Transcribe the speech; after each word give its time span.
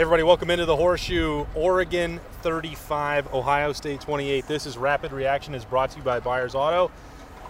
Hey 0.00 0.04
everybody, 0.04 0.22
welcome 0.22 0.48
into 0.48 0.64
the 0.64 0.76
Horseshoe. 0.76 1.44
Oregon 1.54 2.20
35, 2.40 3.34
Ohio 3.34 3.74
State 3.74 4.00
28. 4.00 4.46
This 4.46 4.64
is 4.64 4.78
Rapid 4.78 5.12
Reaction 5.12 5.54
is 5.54 5.62
brought 5.66 5.90
to 5.90 5.98
you 5.98 6.02
by 6.02 6.20
Byers 6.20 6.54
Auto. 6.54 6.90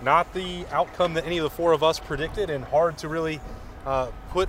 Not 0.03 0.35
the 0.35 0.67
outcome 0.73 1.15
that 1.15 1.25
any 1.25 1.39
of 1.39 1.45
the 1.45 1.51
four 1.51 1.71
of 1.71 1.85
us 1.85 2.01
predicted 2.01 2.51
and 2.51 2.65
hard 2.65 2.99
to 2.99 3.09
really 3.09 3.41
uh, 3.87 4.11
put 4.31 4.49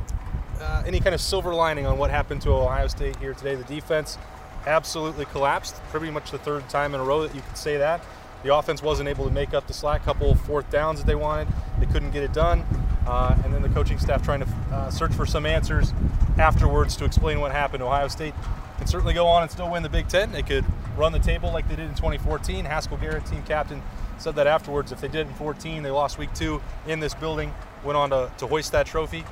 uh, 0.59 0.81
any 0.83 0.99
kind 0.99 1.13
of 1.13 1.21
silver 1.21 1.53
lining 1.53 1.85
on 1.85 1.99
what 1.99 2.09
happened 2.09 2.41
to 2.41 2.49
Ohio 2.49 2.87
State 2.87 3.17
here 3.17 3.35
today. 3.35 3.53
The 3.53 3.65
defense 3.65 4.17
absolutely 4.65 5.25
collapsed. 5.25 5.75
Pretty 5.91 6.09
much 6.09 6.31
the 6.31 6.39
third 6.39 6.67
time 6.69 6.95
in 6.95 7.01
a 7.01 7.03
row 7.03 7.21
that 7.21 7.35
you 7.35 7.41
could 7.41 7.55
say 7.57 7.77
that. 7.77 8.03
The 8.43 8.55
offense 8.55 8.81
wasn't 8.81 9.09
able 9.09 9.25
to 9.25 9.31
make 9.31 9.53
up 9.53 9.67
the 9.67 9.73
slack. 9.73 10.03
Couple 10.03 10.33
fourth 10.35 10.69
downs 10.69 10.99
that 10.99 11.07
they 11.07 11.15
wanted, 11.15 11.47
they 11.79 11.85
couldn't 11.85 12.11
get 12.11 12.23
it 12.23 12.33
done. 12.33 12.65
Uh, 13.05 13.35
and 13.43 13.53
then 13.53 13.61
the 13.61 13.69
coaching 13.69 13.97
staff 13.97 14.23
trying 14.23 14.41
to 14.41 14.47
uh, 14.71 14.89
search 14.89 15.11
for 15.13 15.25
some 15.25 15.45
answers 15.45 15.93
afterwards 16.37 16.95
to 16.95 17.05
explain 17.05 17.39
what 17.39 17.51
happened. 17.51 17.81
Ohio 17.81 18.07
State 18.07 18.33
can 18.77 18.87
certainly 18.87 19.13
go 19.13 19.27
on 19.27 19.43
and 19.43 19.51
still 19.51 19.69
win 19.69 19.83
the 19.83 19.89
Big 19.89 20.07
Ten. 20.07 20.31
They 20.31 20.43
could 20.43 20.65
run 20.97 21.11
the 21.11 21.19
table 21.19 21.51
like 21.51 21.67
they 21.67 21.75
did 21.75 21.89
in 21.89 21.95
2014. 21.95 22.65
Haskell 22.65 22.97
Garrett, 22.97 23.25
team 23.25 23.43
captain, 23.43 23.81
said 24.17 24.35
that 24.35 24.47
afterwards. 24.47 24.91
If 24.91 25.01
they 25.01 25.07
did 25.07 25.27
in 25.27 25.33
14, 25.33 25.83
they 25.83 25.91
lost 25.91 26.17
week 26.17 26.33
two 26.33 26.61
in 26.87 26.99
this 26.99 27.13
building, 27.13 27.53
went 27.83 27.97
on 27.97 28.09
to, 28.11 28.31
to 28.37 28.47
hoist 28.47 28.71
that 28.71 28.85
trophy. 28.85 29.23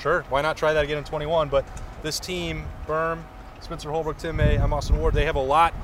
Sure, 0.00 0.24
why 0.28 0.42
not 0.42 0.56
try 0.56 0.72
that 0.72 0.84
again 0.84 0.98
in 0.98 1.04
21? 1.04 1.48
But 1.48 1.66
this 2.02 2.20
team, 2.20 2.64
Berm, 2.86 3.22
Spencer 3.60 3.90
Holbrook, 3.90 4.18
Tim 4.18 4.36
May, 4.36 4.56
I'm 4.56 4.72
Austin 4.72 4.98
Ward, 4.98 5.14
they 5.14 5.24
have 5.24 5.36
a 5.36 5.40
lot 5.42 5.74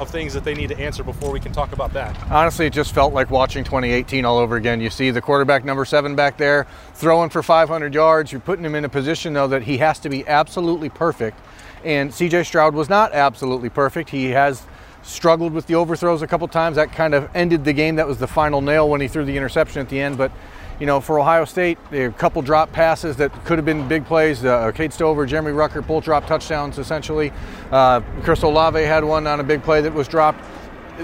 of 0.00 0.08
things 0.08 0.32
that 0.34 0.44
they 0.44 0.54
need 0.54 0.68
to 0.68 0.78
answer 0.78 1.02
before 1.02 1.30
we 1.30 1.40
can 1.40 1.52
talk 1.52 1.72
about 1.72 1.92
that. 1.92 2.16
Honestly, 2.30 2.66
it 2.66 2.72
just 2.72 2.92
felt 2.92 3.12
like 3.12 3.30
watching 3.30 3.64
2018 3.64 4.24
all 4.24 4.38
over 4.38 4.56
again. 4.56 4.80
You 4.80 4.90
see 4.90 5.10
the 5.10 5.20
quarterback 5.20 5.64
number 5.64 5.84
seven 5.84 6.14
back 6.14 6.36
there 6.36 6.66
throwing 6.94 7.30
for 7.30 7.42
500 7.42 7.94
yards. 7.94 8.32
You're 8.32 8.40
putting 8.40 8.64
him 8.64 8.74
in 8.74 8.84
a 8.84 8.88
position, 8.88 9.32
though, 9.32 9.48
that 9.48 9.62
he 9.62 9.78
has 9.78 9.98
to 10.00 10.08
be 10.08 10.26
absolutely 10.26 10.88
perfect. 10.88 11.38
And 11.84 12.10
CJ 12.10 12.46
Stroud 12.46 12.74
was 12.74 12.88
not 12.88 13.12
absolutely 13.12 13.70
perfect. 13.70 14.10
He 14.10 14.26
has 14.30 14.64
struggled 15.02 15.52
with 15.52 15.66
the 15.66 15.74
overthrows 15.74 16.22
a 16.22 16.26
couple 16.26 16.48
times. 16.48 16.76
That 16.76 16.92
kind 16.92 17.14
of 17.14 17.28
ended 17.34 17.64
the 17.64 17.72
game. 17.72 17.96
That 17.96 18.06
was 18.06 18.18
the 18.18 18.26
final 18.26 18.60
nail 18.60 18.88
when 18.88 19.00
he 19.00 19.08
threw 19.08 19.24
the 19.24 19.36
interception 19.36 19.80
at 19.80 19.88
the 19.88 20.00
end. 20.00 20.18
But 20.18 20.32
you 20.80 20.86
know, 20.86 21.00
for 21.00 21.18
Ohio 21.18 21.44
State, 21.44 21.78
a 21.92 22.10
couple 22.10 22.40
drop 22.42 22.72
passes 22.72 23.16
that 23.16 23.32
could 23.44 23.58
have 23.58 23.64
been 23.64 23.88
big 23.88 24.04
plays. 24.06 24.44
Uh, 24.44 24.70
Cade 24.72 24.92
Stover, 24.92 25.26
Jeremy 25.26 25.52
Ruckert, 25.52 25.86
both 25.86 26.04
drop 26.04 26.26
touchdowns 26.26 26.78
essentially. 26.78 27.32
Uh, 27.70 28.00
Chris 28.22 28.42
Olave 28.42 28.80
had 28.80 29.04
one 29.04 29.26
on 29.26 29.40
a 29.40 29.44
big 29.44 29.62
play 29.62 29.80
that 29.80 29.92
was 29.92 30.06
dropped. 30.06 30.44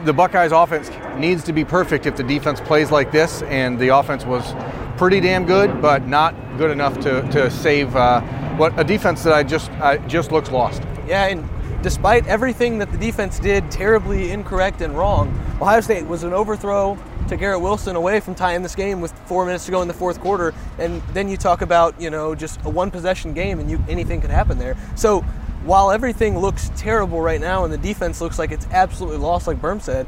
The 0.04 0.12
Buckeyes 0.12 0.52
offense 0.52 0.90
needs 1.16 1.44
to 1.44 1.52
be 1.52 1.64
perfect 1.64 2.06
if 2.06 2.16
the 2.16 2.24
defense 2.24 2.60
plays 2.60 2.90
like 2.90 3.12
this, 3.12 3.42
and 3.42 3.78
the 3.78 3.88
offense 3.88 4.24
was 4.24 4.54
pretty 4.96 5.20
damn 5.20 5.44
good, 5.44 5.80
but 5.80 6.06
not 6.06 6.34
good 6.56 6.70
enough 6.70 6.98
to, 7.00 7.22
to 7.30 7.50
save 7.50 7.94
uh, 7.94 8.20
what 8.56 8.78
a 8.78 8.84
defense 8.84 9.22
that 9.24 9.32
I 9.32 9.42
just 9.42 9.70
I 9.72 9.98
just 9.98 10.32
looks 10.32 10.50
lost. 10.50 10.82
Yeah, 11.06 11.26
and 11.26 11.48
despite 11.82 12.26
everything 12.26 12.78
that 12.78 12.90
the 12.90 12.98
defense 12.98 13.38
did 13.38 13.70
terribly 13.70 14.30
incorrect 14.30 14.80
and 14.80 14.96
wrong, 14.96 15.28
Ohio 15.60 15.80
State 15.80 16.06
was 16.06 16.22
an 16.22 16.32
overthrow 16.32 16.98
to 17.28 17.36
Garrett 17.36 17.60
Wilson 17.60 17.96
away 17.96 18.20
from 18.20 18.34
tying 18.34 18.62
this 18.62 18.74
game 18.74 19.00
with 19.00 19.12
four 19.26 19.46
minutes 19.46 19.64
to 19.66 19.70
go 19.70 19.82
in 19.82 19.88
the 19.88 19.94
fourth 19.94 20.20
quarter. 20.20 20.52
And 20.78 21.02
then 21.12 21.28
you 21.28 21.36
talk 21.36 21.62
about, 21.62 22.00
you 22.00 22.10
know, 22.10 22.34
just 22.34 22.60
a 22.64 22.70
one 22.70 22.90
possession 22.90 23.34
game 23.34 23.58
and 23.58 23.70
you, 23.70 23.82
anything 23.88 24.20
could 24.20 24.30
happen 24.30 24.58
there. 24.58 24.76
So 24.94 25.20
while 25.64 25.90
everything 25.90 26.38
looks 26.38 26.70
terrible 26.76 27.20
right 27.20 27.40
now 27.40 27.64
and 27.64 27.72
the 27.72 27.78
defense 27.78 28.20
looks 28.20 28.38
like 28.38 28.52
it's 28.52 28.66
absolutely 28.70 29.18
lost, 29.18 29.46
like 29.46 29.60
Berm 29.60 29.80
said, 29.80 30.06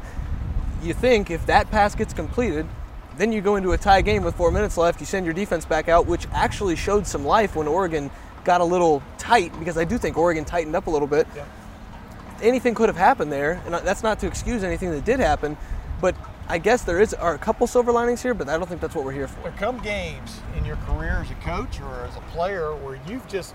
you 0.83 0.93
think 0.93 1.31
if 1.31 1.45
that 1.47 1.71
pass 1.71 1.95
gets 1.95 2.13
completed, 2.13 2.67
then 3.17 3.31
you 3.31 3.41
go 3.41 3.55
into 3.55 3.71
a 3.71 3.77
tie 3.77 4.01
game 4.01 4.23
with 4.23 4.35
four 4.35 4.51
minutes 4.51 4.77
left, 4.77 4.99
you 4.99 5.05
send 5.07 5.25
your 5.25 5.33
defense 5.33 5.65
back 5.65 5.89
out, 5.89 6.05
which 6.05 6.27
actually 6.31 6.75
showed 6.75 7.07
some 7.07 7.25
life 7.25 7.55
when 7.55 7.67
Oregon 7.67 8.11
got 8.43 8.61
a 8.61 8.63
little 8.63 9.01
tight, 9.17 9.51
because 9.57 9.77
I 9.77 9.83
do 9.83 9.97
think 9.97 10.17
Oregon 10.17 10.45
tightened 10.45 10.75
up 10.75 10.85
a 10.85 10.89
little 10.91 11.07
bit. 11.07 11.27
Yeah. 11.35 11.45
Anything 12.43 12.75
could 12.75 12.87
have 12.87 12.95
happened 12.95 13.31
there, 13.31 13.59
and 13.65 13.73
that's 13.73 14.03
not 14.03 14.19
to 14.19 14.27
excuse 14.27 14.63
anything 14.63 14.91
that 14.91 15.03
did 15.03 15.19
happen, 15.19 15.57
but 15.99 16.15
I 16.49 16.59
guess 16.59 16.83
there 16.83 17.01
is 17.01 17.13
are 17.13 17.33
a 17.33 17.37
couple 17.37 17.67
silver 17.67 17.91
linings 17.91 18.23
here, 18.23 18.33
but 18.33 18.47
I 18.47 18.57
don't 18.57 18.69
think 18.69 18.79
that's 18.79 18.95
what 18.95 19.03
we're 19.03 19.11
here 19.11 19.27
for. 19.27 19.41
There 19.41 19.51
come 19.57 19.79
games 19.79 20.39
in 20.55 20.63
your 20.63 20.77
career 20.77 21.19
as 21.21 21.29
a 21.29 21.35
coach 21.35 21.81
or 21.81 22.05
as 22.05 22.15
a 22.15 22.21
player 22.31 22.73
where 22.73 22.97
you've 23.05 23.27
just, 23.27 23.53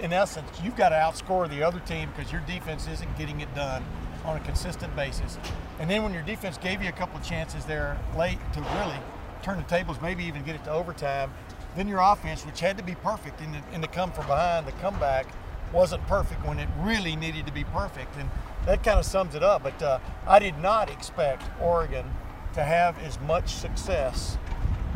in 0.00 0.14
essence, 0.14 0.48
you've 0.64 0.74
got 0.74 0.88
to 0.88 0.94
outscore 0.94 1.50
the 1.50 1.62
other 1.62 1.80
team 1.80 2.08
because 2.16 2.32
your 2.32 2.40
defense 2.42 2.88
isn't 2.88 3.18
getting 3.18 3.42
it 3.42 3.54
done 3.54 3.84
on 4.24 4.38
a 4.38 4.40
consistent 4.40 4.96
basis. 4.96 5.38
And 5.80 5.90
then 5.90 6.02
when 6.02 6.14
your 6.14 6.22
defense 6.22 6.56
gave 6.56 6.82
you 6.82 6.88
a 6.88 6.92
couple 6.92 7.20
chances 7.20 7.66
there 7.66 7.98
late 8.16 8.38
to 8.54 8.60
really 8.60 8.98
turn 9.42 9.58
the 9.58 9.64
tables, 9.64 9.98
maybe 10.00 10.24
even 10.24 10.42
get 10.42 10.54
it 10.54 10.64
to 10.64 10.70
overtime, 10.70 11.34
then 11.76 11.88
your 11.88 12.00
offense, 12.00 12.46
which 12.46 12.60
had 12.60 12.78
to 12.78 12.82
be 12.82 12.94
perfect 12.94 13.42
in 13.42 13.52
the, 13.52 13.60
in 13.74 13.82
the 13.82 13.88
come 13.88 14.12
from 14.12 14.26
behind, 14.26 14.66
the 14.66 14.72
comeback, 14.72 15.26
wasn't 15.74 16.04
perfect 16.06 16.42
when 16.46 16.58
it 16.58 16.68
really 16.78 17.16
needed 17.16 17.46
to 17.46 17.52
be 17.52 17.64
perfect. 17.64 18.16
And 18.16 18.30
that 18.64 18.82
kind 18.82 18.98
of 18.98 19.04
sums 19.04 19.34
it 19.34 19.42
up. 19.42 19.62
But 19.62 19.82
uh, 19.82 19.98
I 20.26 20.38
did 20.38 20.58
not 20.58 20.90
expect 20.90 21.42
Oregon 21.60 22.06
to 22.54 22.62
have 22.62 22.98
as 23.00 23.18
much 23.20 23.54
success 23.54 24.38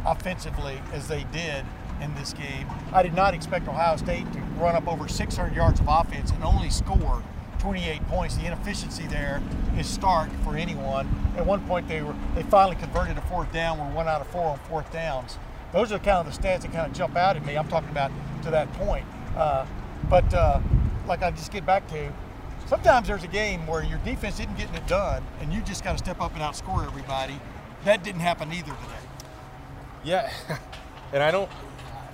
offensively 0.04 0.80
as 0.92 1.08
they 1.08 1.24
did 1.32 1.64
in 2.00 2.14
this 2.14 2.32
game. 2.32 2.66
I 2.92 3.02
did 3.02 3.14
not 3.14 3.34
expect 3.34 3.68
Ohio 3.68 3.96
State 3.96 4.30
to 4.32 4.40
run 4.58 4.74
up 4.74 4.86
over 4.88 5.08
600 5.08 5.54
yards 5.54 5.80
of 5.80 5.86
offense 5.88 6.30
and 6.30 6.42
only 6.44 6.70
score 6.70 7.22
28 7.58 8.06
points. 8.08 8.36
The 8.36 8.46
inefficiency 8.46 9.06
there 9.06 9.40
is 9.78 9.86
stark 9.86 10.28
for 10.42 10.56
anyone. 10.56 11.08
At 11.36 11.46
one 11.46 11.66
point, 11.66 11.88
they 11.88 12.02
were 12.02 12.14
they 12.34 12.42
finally 12.42 12.76
converted 12.76 13.16
a 13.16 13.22
fourth 13.22 13.50
down. 13.52 13.78
We're 13.78 13.94
one 13.94 14.08
out 14.08 14.20
of 14.20 14.26
four 14.28 14.44
on 14.44 14.58
fourth 14.68 14.92
downs. 14.92 15.38
Those 15.72 15.90
are 15.90 15.98
kind 15.98 16.26
of 16.26 16.26
the 16.26 16.42
stats 16.42 16.62
that 16.62 16.72
kind 16.72 16.86
of 16.86 16.92
jump 16.92 17.16
out 17.16 17.36
at 17.36 17.46
me. 17.46 17.56
I'm 17.56 17.68
talking 17.68 17.88
about 17.88 18.12
to 18.42 18.50
that 18.50 18.70
point. 18.74 19.06
Uh, 19.34 19.66
but 20.10 20.32
uh, 20.34 20.60
like 21.06 21.22
I 21.22 21.30
just 21.30 21.50
get 21.52 21.64
back 21.64 21.88
to, 21.88 22.12
sometimes 22.66 23.08
there's 23.08 23.24
a 23.24 23.28
game 23.28 23.66
where 23.66 23.82
your 23.82 23.98
defense 23.98 24.40
isn't 24.40 24.56
getting 24.56 24.74
it 24.74 24.86
done, 24.86 25.24
and 25.40 25.52
you 25.52 25.60
just 25.62 25.84
got 25.84 25.92
to 25.92 25.98
step 25.98 26.20
up 26.20 26.32
and 26.32 26.42
outscore 26.42 26.86
everybody. 26.86 27.40
That 27.84 28.02
didn't 28.02 28.20
happen 28.20 28.52
either 28.52 28.72
today. 28.72 29.04
Yeah, 30.04 30.32
and 31.12 31.22
I 31.22 31.30
don't 31.30 31.50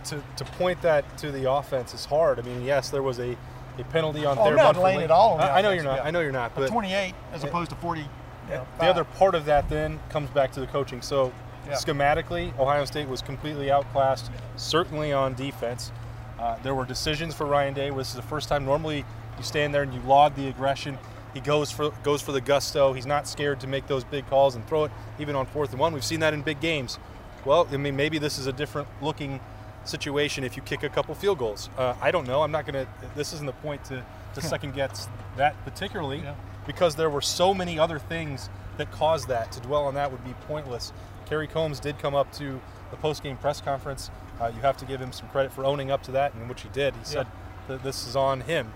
to 0.05 0.22
to 0.37 0.44
point 0.44 0.83
that 0.83 1.19
to 1.19 1.31
the 1.31 1.50
offense 1.50 1.94
is 1.94 2.05
hard. 2.05 2.38
I 2.38 2.43
mean, 2.43 2.62
yes, 2.62 2.91
there 2.91 3.03
was 3.03 3.19
a, 3.19 3.37
a 3.78 3.84
penalty 3.84 4.25
on 4.25 4.38
oh, 4.38 4.44
their. 4.44 4.56
Not 4.56 4.77
laying 4.77 5.00
it 5.00 5.11
all 5.11 5.41
I, 5.41 5.59
I 5.59 5.61
know 5.62 5.71
you're 5.71 5.84
not. 5.84 5.97
Yeah. 5.97 6.05
I 6.05 6.11
know 6.11 6.21
you're 6.21 6.33
not. 6.33 6.55
But 6.55 6.69
28 6.69 7.15
as 7.32 7.44
opposed 7.44 7.71
to 7.71 7.77
40. 7.77 8.06
Yeah, 8.49 8.65
the 8.81 8.87
other 8.87 9.05
part 9.05 9.37
of 9.37 9.44
that 9.44 9.69
then 9.69 10.00
comes 10.09 10.28
back 10.31 10.50
to 10.53 10.61
the 10.61 10.67
coaching. 10.67 11.03
So 11.03 11.32
yeah. 11.67 11.75
schematically, 11.75 12.59
Ohio 12.59 12.84
State 12.84 13.09
was 13.09 13.22
completely 13.22 13.71
outclassed, 13.71 14.31
certainly 14.56 15.12
on 15.12 15.34
defense. 15.34 15.93
Uh, 16.38 16.56
there 16.62 16.75
were 16.75 16.84
decisions 16.84 17.34
for 17.34 17.44
Ryan 17.47 17.75
Day. 17.75 17.91
This 17.91 18.09
is 18.09 18.15
the 18.15 18.22
first 18.22 18.49
time. 18.49 18.65
Normally, 18.65 19.05
you 19.40 19.44
stand 19.44 19.74
there 19.74 19.82
and 19.82 19.92
you 19.94 20.00
laud 20.02 20.36
the 20.36 20.48
aggression. 20.48 20.98
He 21.32 21.40
goes 21.40 21.70
for 21.70 21.90
goes 22.02 22.20
for 22.20 22.32
the 22.32 22.40
gusto. 22.40 22.92
He's 22.92 23.06
not 23.06 23.26
scared 23.26 23.60
to 23.60 23.66
make 23.66 23.86
those 23.86 24.04
big 24.04 24.28
calls 24.28 24.54
and 24.54 24.66
throw 24.68 24.84
it 24.84 24.92
even 25.18 25.34
on 25.34 25.46
fourth 25.46 25.70
and 25.70 25.80
one. 25.80 25.94
We've 25.94 26.04
seen 26.04 26.20
that 26.20 26.34
in 26.34 26.42
big 26.42 26.60
games. 26.60 26.98
Well, 27.44 27.66
I 27.72 27.76
mean, 27.78 27.96
maybe 27.96 28.18
this 28.18 28.38
is 28.38 28.46
a 28.46 28.52
different 28.52 28.86
looking 29.00 29.40
situation 29.84 30.44
if 30.44 30.56
you 30.56 30.62
kick 30.62 30.82
a 30.82 30.90
couple 30.90 31.14
field 31.14 31.38
goals. 31.38 31.70
Uh, 31.78 31.94
I 32.02 32.10
don't 32.10 32.26
know. 32.26 32.42
I'm 32.42 32.52
not 32.52 32.66
going 32.66 32.84
to. 32.84 32.90
This 33.16 33.32
isn't 33.32 33.46
the 33.46 33.52
point 33.52 33.82
to, 33.86 34.04
to 34.34 34.42
second 34.54 34.74
guess 34.74 35.08
that 35.37 35.56
particularly 35.64 36.19
yeah. 36.19 36.34
because 36.66 36.96
there 36.96 37.08
were 37.08 37.22
so 37.22 37.54
many 37.54 37.78
other 37.78 37.98
things 37.98 38.50
that 38.76 38.90
caused 38.93 39.28
that. 39.28 39.52
To 39.52 39.60
dwell 39.60 39.86
on 39.86 39.94
that 39.94 40.12
would 40.12 40.25
be 40.25 40.34
pointless. 40.46 40.93
Kerry 41.26 41.46
Coombs 41.46 41.81
did 41.81 41.98
come 41.98 42.14
up 42.14 42.31
to 42.34 42.60
the 42.90 42.96
post 42.96 43.22
game 43.22 43.36
press 43.36 43.60
conference. 43.60 44.10
Uh, 44.40 44.50
you 44.54 44.60
have 44.62 44.76
to 44.78 44.84
give 44.84 45.00
him 45.00 45.12
some 45.12 45.28
credit 45.28 45.52
for 45.52 45.64
owning 45.64 45.90
up 45.90 46.02
to 46.02 46.10
that, 46.12 46.34
and 46.34 46.48
which 46.48 46.62
he 46.62 46.69
did. 46.70 46.94
He 46.96 47.04
said 47.04 47.26
that 47.69 47.82
this 47.82 48.06
is 48.06 48.16
on 48.16 48.43
him. 48.43 48.72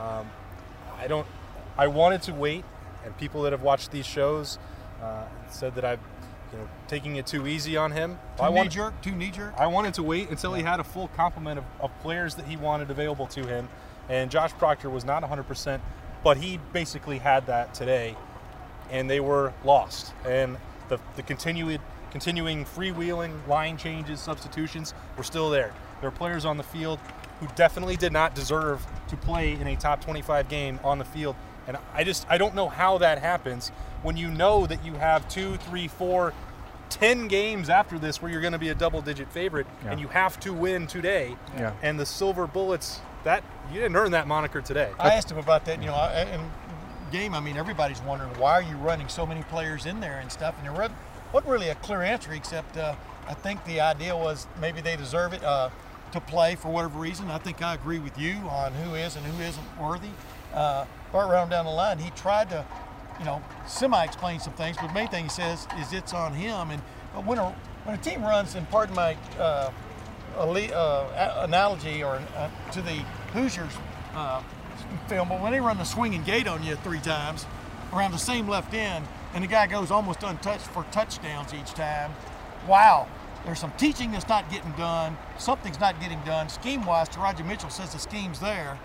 Um, 0.00 0.30
I 0.98 1.06
don't. 1.06 1.26
I 1.76 1.86
wanted 1.86 2.22
to 2.22 2.32
wait, 2.32 2.64
and 3.04 3.16
people 3.18 3.42
that 3.42 3.52
have 3.52 3.62
watched 3.62 3.90
these 3.90 4.06
shows 4.06 4.58
uh, 5.02 5.24
said 5.50 5.74
that 5.74 5.84
I've, 5.84 6.00
you 6.52 6.58
know, 6.58 6.68
taking 6.88 7.16
it 7.16 7.26
too 7.26 7.46
easy 7.46 7.76
on 7.76 7.92
him. 7.92 8.18
Too 8.36 8.44
I 8.44 8.50
knee 8.50 8.68
jerk. 8.68 9.00
Too 9.02 9.12
knee 9.12 9.30
jerk. 9.30 9.54
I 9.58 9.66
wanted 9.66 9.94
to 9.94 10.02
wait 10.02 10.30
until 10.30 10.54
he 10.54 10.62
had 10.62 10.80
a 10.80 10.84
full 10.84 11.08
complement 11.08 11.58
of, 11.58 11.64
of 11.80 11.90
players 12.00 12.34
that 12.36 12.46
he 12.46 12.56
wanted 12.56 12.90
available 12.90 13.26
to 13.28 13.46
him, 13.46 13.68
and 14.08 14.30
Josh 14.30 14.52
Proctor 14.52 14.90
was 14.90 15.04
not 15.04 15.22
100%, 15.22 15.80
but 16.24 16.36
he 16.36 16.58
basically 16.72 17.18
had 17.18 17.46
that 17.46 17.74
today, 17.74 18.16
and 18.90 19.08
they 19.08 19.20
were 19.20 19.52
lost. 19.64 20.12
And 20.26 20.56
the 20.88 20.98
the 21.16 21.22
continued 21.22 21.80
continuing 22.10 22.64
freewheeling 22.64 23.46
line 23.46 23.76
changes, 23.76 24.20
substitutions 24.20 24.94
were 25.16 25.22
still 25.22 25.50
there. 25.50 25.72
There 26.00 26.08
are 26.08 26.12
players 26.12 26.44
on 26.44 26.56
the 26.56 26.62
field 26.62 26.98
who 27.40 27.48
definitely 27.56 27.96
did 27.96 28.12
not 28.12 28.34
deserve 28.34 28.86
to 29.08 29.16
play 29.16 29.52
in 29.52 29.66
a 29.66 29.76
top 29.76 30.02
25 30.04 30.48
game 30.48 30.78
on 30.84 30.98
the 30.98 31.04
field. 31.04 31.34
And 31.66 31.76
I 31.94 32.04
just 32.04 32.26
I 32.28 32.38
don't 32.38 32.54
know 32.54 32.68
how 32.68 32.98
that 32.98 33.18
happens 33.18 33.70
when 34.02 34.16
you 34.16 34.28
know 34.30 34.66
that 34.66 34.84
you 34.84 34.94
have 34.94 35.28
two, 35.28 35.56
three, 35.56 35.88
four, 35.88 36.32
ten 36.88 37.28
games 37.28 37.68
after 37.70 37.98
this 37.98 38.20
where 38.20 38.30
you're 38.30 38.40
going 38.40 38.52
to 38.52 38.58
be 38.58 38.68
a 38.70 38.74
double-digit 38.74 39.30
favorite, 39.30 39.66
Yeah. 39.84 39.92
and 39.92 40.00
you 40.00 40.08
have 40.08 40.40
to 40.40 40.52
win 40.52 40.86
today. 40.86 41.36
Yeah. 41.56 41.72
And 41.82 41.98
the 42.00 42.06
Silver 42.06 42.46
Bullets 42.46 43.00
that 43.24 43.44
you 43.70 43.78
didn't 43.80 43.96
earn 43.96 44.12
that 44.12 44.26
moniker 44.26 44.60
today. 44.60 44.90
I 44.98 45.14
asked 45.14 45.30
him 45.30 45.38
about 45.38 45.64
that. 45.66 45.80
You 45.80 45.86
know, 45.88 45.94
I- 45.94 46.12
and 46.22 46.50
game. 47.12 47.34
I 47.34 47.40
mean, 47.40 47.56
everybody's 47.56 48.00
wondering 48.02 48.30
why 48.38 48.52
are 48.54 48.62
you 48.62 48.76
running 48.76 49.08
so 49.08 49.26
many 49.26 49.42
players 49.44 49.84
in 49.86 50.00
there 50.00 50.18
and 50.20 50.30
stuff. 50.30 50.54
And 50.56 50.64
there 50.64 50.72
wasn't, 50.72 50.94
wasn't 51.32 51.50
really 51.52 51.68
a 51.68 51.74
clear 51.76 52.02
answer, 52.02 52.32
except 52.32 52.76
uh, 52.76 52.94
I 53.28 53.34
think 53.34 53.64
the 53.64 53.80
idea 53.80 54.16
was 54.16 54.46
maybe 54.60 54.80
they 54.80 54.96
deserve 54.96 55.32
it 55.32 55.42
uh, 55.44 55.70
to 56.12 56.20
play 56.20 56.54
for 56.54 56.68
whatever 56.70 56.98
reason. 56.98 57.30
I 57.30 57.38
think 57.38 57.62
I 57.62 57.74
agree 57.74 57.98
with 57.98 58.18
you 58.18 58.34
on 58.48 58.72
who 58.72 58.94
is 58.94 59.16
and 59.16 59.24
who 59.24 59.42
isn't 59.42 59.80
worthy. 59.80 60.10
Uh, 60.52 60.84
but 61.12 61.28
right 61.28 61.48
down 61.48 61.64
the 61.64 61.70
line, 61.70 61.98
he 61.98 62.10
tried 62.10 62.50
to, 62.50 62.64
you 63.18 63.24
know, 63.24 63.42
semi-explain 63.66 64.40
some 64.40 64.52
things. 64.54 64.76
But 64.76 64.88
the 64.88 64.94
main 64.94 65.08
thing 65.08 65.24
he 65.24 65.30
says 65.30 65.66
is 65.78 65.92
it's 65.92 66.12
on 66.12 66.34
him. 66.34 66.70
And 66.70 66.82
but 67.14 67.24
when 67.24 67.38
a 67.38 67.54
when 67.84 67.94
a 67.98 67.98
team 67.98 68.22
runs, 68.22 68.54
and 68.54 68.68
pardon 68.70 68.94
my 68.94 69.16
uh, 69.38 69.70
uh, 70.36 71.42
analogy 71.44 72.02
or 72.02 72.20
uh, 72.36 72.50
to 72.72 72.82
the 72.82 73.02
Hoosiers 73.32 73.72
uh, 74.14 74.42
film, 75.08 75.28
but 75.28 75.40
when 75.40 75.52
they 75.52 75.60
run 75.60 75.78
the 75.78 75.84
swinging 75.84 76.22
gate 76.24 76.46
on 76.46 76.62
you 76.62 76.76
three 76.76 77.00
times 77.00 77.46
around 77.92 78.12
the 78.12 78.18
same 78.18 78.48
left 78.48 78.74
end, 78.74 79.06
and 79.34 79.42
the 79.42 79.48
guy 79.48 79.66
goes 79.66 79.90
almost 79.90 80.22
untouched 80.22 80.66
for 80.66 80.84
touchdowns 80.92 81.54
each 81.54 81.72
time, 81.72 82.12
wow. 82.68 83.08
There's 83.44 83.58
some 83.58 83.72
teaching 83.78 84.12
that's 84.12 84.28
not 84.28 84.50
getting 84.50 84.70
done. 84.72 85.16
Something's 85.38 85.80
not 85.80 85.98
getting 86.00 86.20
done. 86.24 86.48
Scheme 86.48 86.84
wise, 86.84 87.08
Teradja 87.08 87.46
Mitchell 87.46 87.70
says 87.70 87.92
the 87.92 87.98
scheme's 87.98 88.38
there. 88.40 88.78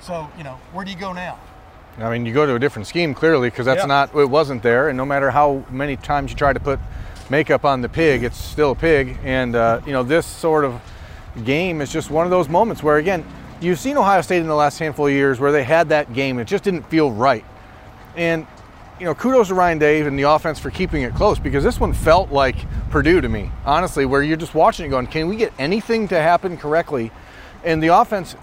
So, 0.00 0.28
you 0.36 0.44
know, 0.44 0.58
where 0.72 0.84
do 0.84 0.90
you 0.90 0.96
go 0.98 1.12
now? 1.12 1.38
I 1.98 2.10
mean, 2.10 2.24
you 2.24 2.32
go 2.32 2.46
to 2.46 2.54
a 2.54 2.58
different 2.58 2.86
scheme 2.88 3.14
clearly 3.14 3.50
because 3.50 3.66
that's 3.66 3.82
Yeah. 3.82 3.86
not 3.86 4.14
it 4.14 4.30
wasn't 4.30 4.62
there, 4.62 4.88
and 4.88 4.96
no 4.96 5.04
matter 5.04 5.30
how 5.30 5.62
many 5.70 5.96
times 5.96 6.30
you 6.30 6.36
try 6.36 6.52
to 6.52 6.60
put 6.60 6.78
makeup 7.28 7.64
on 7.64 7.82
the 7.82 7.88
pig, 7.88 8.24
it's 8.24 8.38
still 8.38 8.72
a 8.72 8.74
pig. 8.74 9.18
And 9.24 9.54
uh, 9.54 9.80
you 9.84 9.92
know, 9.92 10.02
this 10.02 10.26
sort 10.26 10.64
of 10.64 10.80
game 11.44 11.80
is 11.80 11.92
just 11.92 12.10
one 12.10 12.24
of 12.26 12.30
those 12.30 12.48
moments 12.48 12.82
where, 12.82 12.96
again, 12.96 13.24
you've 13.60 13.78
seen 13.78 13.96
Ohio 13.96 14.22
State 14.22 14.38
in 14.40 14.46
the 14.46 14.54
last 14.54 14.78
handful 14.78 15.06
of 15.06 15.12
years 15.12 15.38
where 15.38 15.52
they 15.52 15.62
had 15.64 15.90
that 15.90 16.12
game, 16.14 16.38
it 16.38 16.46
just 16.46 16.64
didn't 16.64 16.84
feel 16.84 17.10
right. 17.10 17.44
And 18.16 18.46
you 19.00 19.06
know, 19.06 19.14
kudos 19.14 19.48
to 19.48 19.54
Ryan 19.54 19.78
Day 19.78 20.02
and 20.02 20.18
the 20.18 20.24
offense 20.24 20.58
for 20.58 20.70
keeping 20.70 21.02
it 21.02 21.14
close 21.14 21.38
because 21.38 21.64
this 21.64 21.80
one 21.80 21.94
felt 21.94 22.30
like 22.30 22.56
Purdue 22.90 23.22
to 23.22 23.28
me, 23.28 23.50
honestly, 23.64 24.04
where 24.04 24.22
you're 24.22 24.36
just 24.36 24.54
watching 24.54 24.84
it 24.84 24.90
going, 24.90 25.06
can 25.06 25.26
we 25.26 25.36
get 25.36 25.54
anything 25.58 26.06
to 26.08 26.20
happen 26.20 26.58
correctly? 26.58 27.10
And 27.64 27.82
the 27.82 27.88
offense 27.88 28.36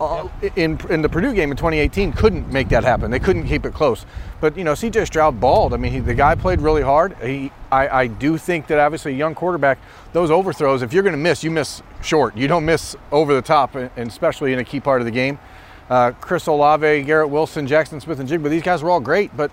uh, 0.00 0.28
in 0.56 0.80
in 0.88 1.02
the 1.02 1.08
Purdue 1.08 1.32
game 1.32 1.50
in 1.50 1.56
2018 1.56 2.12
couldn't 2.12 2.50
make 2.50 2.70
that 2.70 2.82
happen. 2.82 3.10
They 3.10 3.20
couldn't 3.20 3.46
keep 3.46 3.64
it 3.64 3.72
close. 3.72 4.04
But 4.40 4.56
you 4.56 4.64
know, 4.64 4.74
C.J. 4.74 5.04
Stroud 5.04 5.38
balled. 5.38 5.74
I 5.74 5.76
mean, 5.76 5.92
he, 5.92 6.00
the 6.00 6.14
guy 6.14 6.34
played 6.34 6.60
really 6.60 6.82
hard. 6.82 7.16
He, 7.22 7.52
I, 7.70 7.88
I 7.88 8.06
do 8.06 8.36
think 8.36 8.66
that 8.68 8.78
obviously 8.78 9.12
a 9.12 9.16
young 9.16 9.34
quarterback, 9.34 9.78
those 10.12 10.30
overthrows, 10.30 10.82
if 10.82 10.92
you're 10.92 11.02
going 11.02 11.12
to 11.12 11.18
miss, 11.18 11.44
you 11.44 11.50
miss 11.50 11.82
short. 12.02 12.36
You 12.36 12.48
don't 12.48 12.64
miss 12.64 12.96
over 13.12 13.34
the 13.34 13.42
top, 13.42 13.74
and 13.76 13.90
especially 13.96 14.52
in 14.52 14.58
a 14.58 14.64
key 14.64 14.80
part 14.80 15.02
of 15.02 15.04
the 15.04 15.10
game. 15.10 15.38
Uh, 15.88 16.12
Chris 16.12 16.46
Olave, 16.46 17.02
Garrett 17.02 17.28
Wilson, 17.28 17.66
Jaxon 17.66 18.00
Smith-Njigba, 18.00 18.48
these 18.48 18.62
guys 18.62 18.82
were 18.82 18.90
all 18.90 19.00
great. 19.00 19.36
But 19.36 19.50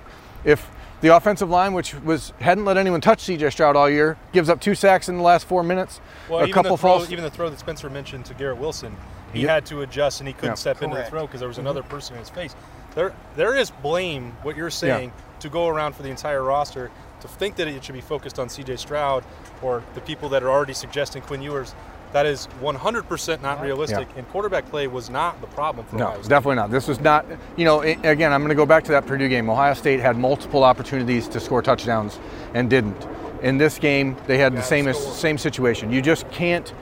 if 0.48 0.72
the 1.02 1.10
offensive 1.16 1.50
line, 1.50 1.74
which 1.74 1.94
was 1.94 2.34
hadn't 2.40 2.66
let 2.66 2.78
anyone 2.78 3.02
touch 3.02 3.20
C.J. 3.20 3.52
Stroud 3.52 3.76
all 3.76 3.90
year, 3.90 4.18
gives 4.32 4.50
up 4.50 4.60
two 4.60 4.74
sacks 4.74 5.10
in 5.10 5.18
the 5.18 5.24
last 5.24 5.46
four 5.46 5.62
minutes, 5.62 6.00
Well, 6.28 6.40
a 6.40 6.44
even 6.44 6.54
couple 6.54 6.76
the 6.76 6.82
throw, 6.82 6.98
false. 7.00 7.12
even 7.12 7.24
the 7.24 7.30
throw 7.30 7.50
that 7.52 7.60
Spencer 7.60 7.90
mentioned 7.90 8.26
to 8.26 8.34
Garrett 8.34 8.58
Wilson, 8.58 8.96
he 9.34 9.42
Yeah. 9.42 9.56
had 9.56 9.66
to 9.68 9.82
adjust 9.82 10.22
and 10.22 10.28
he 10.28 10.34
couldn't 10.34 10.52
Yeah. 10.52 10.56
step 10.56 10.82
into 10.82 10.96
the 10.96 11.04
throw 11.04 11.28
because 11.28 11.42
there 11.42 11.48
was 11.48 11.58
mm-hmm. 11.58 11.68
another 11.68 11.84
person 11.84 12.16
in 12.16 12.22
his 12.22 12.30
face. 12.30 12.56
There, 12.96 13.14
there 13.36 13.56
is 13.56 13.70
blame. 13.70 14.36
What 14.42 14.56
you're 14.56 14.72
saying 14.72 15.12
to 15.42 15.50
go 15.50 15.68
around 15.68 15.96
for 15.96 16.02
the 16.02 16.10
entire 16.10 16.42
roster 16.42 16.90
to 17.22 17.28
think 17.28 17.58
that 17.58 17.68
it 17.68 17.84
should 17.84 17.94
be 17.94 18.02
focused 18.02 18.40
on 18.40 18.50
C.J. 18.50 18.78
Stroud 18.78 19.24
or 19.62 19.84
the 19.94 20.02
people 20.02 20.30
that 20.30 20.42
are 20.42 20.50
already 20.50 20.74
suggesting 20.74 21.22
Quinn 21.22 21.42
Ewers. 21.44 21.76
That 22.18 22.26
is 22.26 22.48
100% 22.64 23.44
not 23.44 23.62
realistic, 23.62 24.08
and 24.16 24.28
quarterback 24.30 24.68
play 24.72 24.88
was 24.88 25.08
not 25.08 25.40
the 25.40 25.46
problem 25.46 25.86
for 25.86 25.98
No, 25.98 26.20
definitely 26.24 26.56
not. 26.56 26.72
This 26.72 26.88
was 26.88 27.00
not, 27.00 27.28
you 27.56 27.64
know, 27.64 27.82
again, 27.82 28.34
I'm 28.34 28.42
going 28.42 28.50
to 28.50 28.56
go 28.56 28.66
back 28.66 28.84
to 28.86 28.92
that 28.94 29.06
Purdue 29.06 29.30
game. 29.30 29.52
Ohio 29.52 29.76
State 29.76 30.00
had 30.00 30.18
multiple 30.18 30.64
opportunities 30.64 31.28
to 31.28 31.40
score 31.40 31.62
touchdowns 31.62 32.18
and 32.56 32.72
didn't. 32.72 33.08
In 33.44 33.60
this 33.60 33.78
game, 33.78 34.18
they 34.26 34.40
had 34.40 34.56
the 34.56 34.64
same 34.64 34.92
same 34.96 35.38
situation. 35.38 35.92
You 35.92 36.02
just 36.02 36.28
can't 36.32 36.74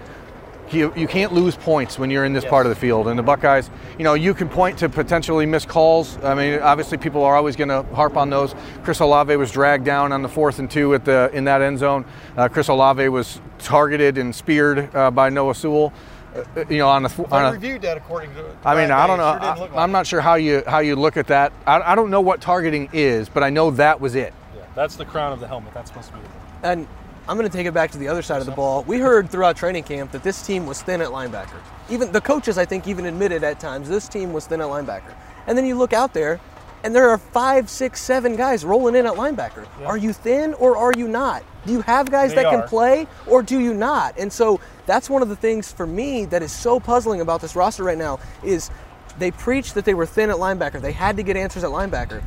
you, 0.71 0.93
you 0.95 1.07
can't 1.07 1.33
lose 1.33 1.55
points 1.55 1.99
when 1.99 2.09
you're 2.09 2.25
in 2.25 2.33
this 2.33 2.45
part 2.45 2.65
of 2.65 2.69
the 2.69 2.75
field. 2.75 3.07
And 3.07 3.17
the 3.17 3.23
Buckeyes, 3.23 3.69
you 3.97 4.03
know, 4.03 4.13
you 4.13 4.33
can 4.33 4.49
point 4.49 4.79
to 4.79 4.89
potentially 4.89 5.45
missed 5.45 5.67
calls. 5.67 6.17
I 6.23 6.33
mean, 6.33 6.59
obviously 6.59 6.97
people 6.97 7.23
are 7.23 7.35
always 7.35 7.55
going 7.55 7.69
to 7.69 7.83
harp 7.95 8.17
on 8.17 8.29
those. 8.29 8.55
Chris 8.83 8.99
Olave 8.99 9.35
was 9.35 9.51
dragged 9.51 9.85
down 9.85 10.11
on 10.11 10.21
the 10.21 10.29
fourth 10.29 10.59
and 10.59 10.69
two 10.69 10.93
at 10.93 11.05
the 11.05 11.29
in 11.33 11.45
that 11.45 11.61
end 11.61 11.79
zone. 11.79 12.05
Uh, 12.35 12.47
Chris 12.47 12.67
Olave 12.67 13.07
was 13.09 13.39
targeted 13.59 14.17
and 14.17 14.33
speared 14.33 14.93
uh, 14.95 15.11
by 15.11 15.29
Noah 15.29 15.55
Sewell. 15.55 15.93
Uh, 16.35 16.65
you 16.69 16.79
know, 16.79 16.89
on 16.89 17.03
the 17.03 17.27
I 17.31 17.37
on 17.37 17.45
a, 17.45 17.51
reviewed 17.53 17.81
that 17.83 17.95
according 17.95 18.33
to. 18.33 18.43
I 18.65 18.75
mean, 18.75 18.89
Ryan 18.89 18.91
I 18.91 19.07
don't 19.07 19.17
Day. 19.17 19.23
know. 19.23 19.31
Sure 19.55 19.67
didn't 19.67 19.77
I, 19.77 19.83
am 19.83 19.89
it. 19.89 19.93
not 19.93 20.07
sure 20.07 20.21
how 20.21 20.35
you 20.35 20.63
how 20.67 20.79
you 20.79 20.95
look 20.97 21.15
at 21.15 21.27
that. 21.27 21.53
I, 21.65 21.79
I 21.79 21.95
don't 21.95 22.09
know 22.09 22.21
what 22.21 22.41
targeting 22.41 22.89
is, 22.91 23.29
but 23.29 23.41
I 23.41 23.49
know 23.49 23.71
that 23.71 24.01
was 24.01 24.15
it. 24.15 24.33
Yeah, 24.55 24.65
that's 24.75 24.97
the 24.97 25.05
crown 25.05 25.31
of 25.31 25.39
the 25.39 25.47
helmet. 25.47 25.73
That's 25.73 25.89
supposed 25.89 26.09
to 26.09 26.15
be 26.15 26.21
the 26.21 26.67
And 26.67 26.87
I'm 27.27 27.37
going 27.37 27.49
to 27.49 27.55
take 27.57 27.65
it 27.65 27.73
back 27.73 27.91
to 27.91 27.97
the 27.97 28.07
other 28.07 28.21
side 28.21 28.39
of 28.39 28.45
the 28.45 28.51
ball. 28.51 28.83
We 28.83 28.99
heard 28.99 29.29
throughout 29.31 29.57
training 29.57 29.83
camp 29.83 30.11
that 30.11 30.21
this 30.21 30.45
team 30.45 30.67
was 30.67 30.81
thin 30.83 31.01
at 31.01 31.09
linebacker. 31.09 31.59
Even 31.89 32.11
the 32.11 32.21
coaches, 32.21 32.57
I 32.57 32.65
think, 32.65 32.87
even 32.87 33.05
admitted 33.05 33.43
at 33.43 33.59
times 33.59 33.89
this 33.89 34.07
team 34.07 34.31
was 34.31 34.45
thin 34.45 34.61
at 34.61 34.67
linebacker. 34.67 35.13
And 35.47 35.57
then 35.57 35.65
you 35.65 35.75
look 35.75 35.91
out 35.91 36.13
there, 36.13 36.39
and 36.83 36.93
there 36.93 37.09
are 37.09 37.17
five, 37.17 37.67
six, 37.67 37.99
seven 37.99 38.35
guys 38.35 38.63
rolling 38.63 38.93
in 38.93 39.07
at 39.07 39.13
linebacker. 39.13 39.67
Are 39.87 39.97
you 39.97 40.13
thin 40.13 40.53
or 40.55 40.77
are 40.77 40.93
you 40.95 41.07
not? 41.07 41.43
Do 41.65 41.73
you 41.73 41.81
have 41.81 42.11
guys 42.11 42.29
They 42.29 42.43
that 42.43 42.51
can 42.51 42.59
are. 42.61 42.67
play 42.67 43.07
or 43.25 43.41
do 43.41 43.59
you 43.59 43.73
not? 43.73 44.19
And 44.19 44.31
so 44.31 44.59
that's 44.85 45.09
one 45.09 45.23
of 45.23 45.29
the 45.29 45.35
things 45.35 45.71
for 45.71 45.87
me 45.87 46.25
that 46.25 46.43
is 46.43 46.51
so 46.51 46.79
puzzling 46.79 47.21
about 47.21 47.41
this 47.41 47.55
roster 47.55 47.83
right 47.83 47.97
now 47.97 48.19
is 48.43 48.69
they 49.17 49.31
preached 49.31 49.73
that 49.73 49.85
they 49.85 49.95
were 49.95 50.05
thin 50.05 50.29
at 50.29 50.35
linebacker. 50.35 50.79
They 50.79 50.91
had 50.91 51.17
to 51.17 51.23
get 51.23 51.35
answers 51.35 51.63
at 51.63 51.71
linebacker. 51.71 52.23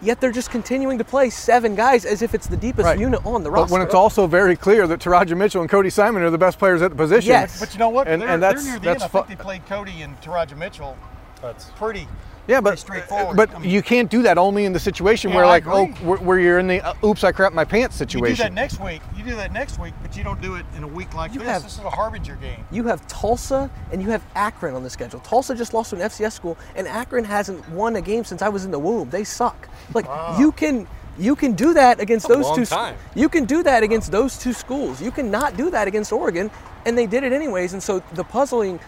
Yet 0.00 0.20
they're 0.20 0.30
just 0.32 0.50
continuing 0.50 0.98
to 0.98 1.04
play 1.04 1.28
seven 1.28 1.74
guys 1.74 2.04
as 2.04 2.22
if 2.22 2.32
it's 2.34 2.46
the 2.46 2.56
deepest 2.56 2.86
Right. 2.86 2.98
unit 2.98 3.20
on 3.26 3.42
the 3.42 3.50
roster. 3.50 3.50
But 3.50 3.60
roster. 3.62 3.72
when 3.72 3.82
it's 3.82 3.94
also 3.94 4.26
very 4.28 4.54
clear 4.54 4.86
that 4.86 5.00
Teradja 5.00 5.36
Mitchell 5.36 5.60
and 5.60 5.68
Cody 5.68 5.90
Simon 5.90 6.22
are 6.22 6.30
the 6.30 6.38
best 6.38 6.58
players 6.58 6.82
at 6.82 6.90
the 6.90 6.96
position. 6.96 7.30
Yes. 7.30 7.58
But 7.58 7.72
you 7.72 7.80
know 7.80 7.88
what? 7.88 8.06
And- 8.06 8.22
they're, 8.22 8.28
and 8.28 8.42
that's- 8.42 8.62
they're 8.62 8.72
near 8.74 8.80
the 8.80 8.84
that's 8.86 9.02
end. 9.02 9.10
fu- 9.12 9.18
I 9.18 9.22
think 9.22 9.38
they 9.38 9.42
played 9.42 9.66
Cody 9.66 10.02
and 10.02 10.20
Teradja 10.20 10.56
Mitchell 10.56 10.96
That's 11.42 11.66
pretty. 11.76 12.06
Yeah, 12.48 12.60
but 12.62 12.78
straightforward. 12.78 13.36
but 13.36 13.54
I 13.54 13.58
mean, 13.58 13.70
you 13.70 13.82
can't 13.82 14.10
do 14.10 14.22
that 14.22 14.38
only 14.38 14.64
in 14.64 14.72
the 14.72 14.80
situation 14.80 15.30
Yeah, 15.30 15.36
where 15.36 15.44
I 15.44 15.48
like 15.48 15.66
oh 15.66 15.86
where, 16.02 16.18
where 16.18 16.38
you're 16.40 16.58
in 16.58 16.66
the 16.66 16.80
uh, 16.80 16.94
oops 17.04 17.22
I 17.22 17.30
crap 17.30 17.52
my 17.52 17.64
pants 17.64 17.94
situation. 17.94 18.30
You 18.30 18.36
do 18.36 18.42
that 18.44 18.52
next 18.54 18.80
week. 18.80 19.02
You 19.16 19.22
do 19.22 19.36
that 19.36 19.52
next 19.52 19.78
week, 19.78 19.92
but 20.02 20.16
you 20.16 20.24
don't 20.24 20.40
do 20.40 20.54
it 20.54 20.64
in 20.76 20.82
a 20.82 20.88
week 20.88 21.12
like 21.14 21.32
You 21.34 21.40
this. 21.40 21.48
have- 21.48 21.62
this 21.62 21.74
is 21.78 21.84
a 21.84 21.90
harbinger 21.90 22.36
game. 22.36 22.64
You 22.72 22.84
have 22.84 23.06
Tulsa 23.06 23.70
and 23.92 24.02
you 24.02 24.08
have 24.10 24.22
Akron 24.34 24.74
on 24.74 24.82
the 24.82 24.90
schedule. 24.90 25.20
Tulsa 25.20 25.54
just 25.54 25.74
lost 25.74 25.90
to 25.90 25.96
an 25.96 26.02
FCS 26.02 26.32
school, 26.32 26.56
and 26.74 26.88
Akron 26.88 27.24
hasn't 27.24 27.68
won 27.68 27.94
a 27.96 28.00
game 28.00 28.24
since 28.24 28.40
I 28.42 28.48
was 28.48 28.64
in 28.64 28.70
the 28.70 28.78
womb. 28.78 29.10
They 29.10 29.24
suck. 29.24 29.68
Like 29.94 30.06
you 30.38 30.50
can 30.52 30.88
you 31.18 31.34
can 31.36 31.52
do 31.52 31.74
that 31.74 32.00
against 32.00 32.28
That's 32.28 32.40
those 32.46 32.54
two. 32.56 32.62
s- 32.62 32.68
time. 32.70 32.94
You 33.14 33.28
can 33.28 33.44
do 33.44 33.62
that 33.64 33.82
against 33.82 34.10
those 34.10 34.38
two 34.38 34.52
schools. 34.52 35.02
You 35.02 35.10
cannot 35.10 35.56
do 35.56 35.68
that 35.70 35.86
against 35.88 36.12
Oregon, 36.12 36.50
and 36.86 36.96
they 36.96 37.06
did 37.06 37.24
it 37.24 37.32
anyways. 37.32 37.72
And 37.74 37.82
so 37.82 38.00
the 38.14 38.24
puzzling 38.24 38.78